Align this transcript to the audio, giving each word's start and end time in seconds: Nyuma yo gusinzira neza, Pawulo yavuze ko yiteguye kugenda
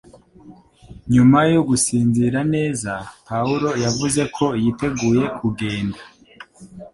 Nyuma 1.13 1.39
yo 1.53 1.61
gusinzira 1.69 2.39
neza, 2.55 2.91
Pawulo 3.27 3.69
yavuze 3.83 4.21
ko 4.35 4.45
yiteguye 4.61 5.23
kugenda 5.37 5.99